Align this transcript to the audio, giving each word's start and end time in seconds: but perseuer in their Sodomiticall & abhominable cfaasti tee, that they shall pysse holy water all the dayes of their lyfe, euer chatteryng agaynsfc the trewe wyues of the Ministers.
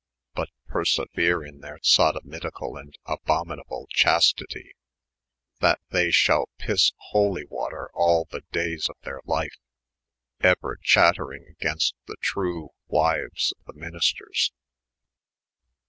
but 0.33 0.49
perseuer 0.67 1.45
in 1.47 1.59
their 1.59 1.77
Sodomiticall 1.83 2.83
& 2.95 3.05
abhominable 3.05 3.87
cfaasti 3.95 4.47
tee, 4.49 4.73
that 5.59 5.79
they 5.91 6.09
shall 6.09 6.49
pysse 6.57 6.91
holy 7.11 7.45
water 7.45 7.91
all 7.93 8.25
the 8.31 8.41
dayes 8.51 8.89
of 8.89 8.95
their 9.03 9.21
lyfe, 9.27 9.59
euer 10.39 10.77
chatteryng 10.83 11.53
agaynsfc 11.61 11.93
the 12.07 12.17
trewe 12.19 12.69
wyues 12.91 13.53
of 13.59 13.65
the 13.67 13.79
Ministers. 13.79 14.51